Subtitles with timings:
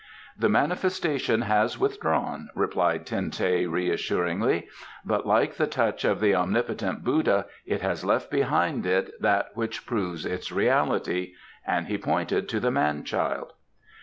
[0.35, 4.67] "The manifestation has withdrawn," replied Ten teh reassuringly,
[5.05, 9.85] "but like the touch of the omnipotent Buddha it has left behind it that which
[9.85, 11.35] proves its reality,"
[11.67, 13.53] and he pointed to the man child.